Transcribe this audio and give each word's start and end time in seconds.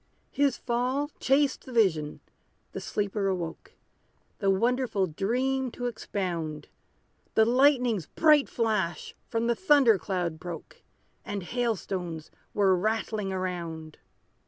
His 0.31 0.57
fall 0.57 1.11
chased 1.19 1.63
the 1.67 1.71
vision 1.71 2.21
the 2.71 2.81
sleeper 2.81 3.27
awoke, 3.27 3.73
The 4.39 4.49
wonderful 4.49 5.05
dream 5.05 5.69
to 5.73 5.85
expound; 5.85 6.69
The 7.35 7.45
lightning's 7.45 8.07
bright 8.07 8.49
flash 8.49 9.13
from 9.29 9.45
the 9.45 9.53
thunder 9.53 9.99
cloud 9.99 10.39
broke, 10.39 10.81
And 11.23 11.43
hail 11.43 11.75
stones 11.75 12.31
were 12.55 12.75
rattling 12.75 13.31
around. 13.31 13.99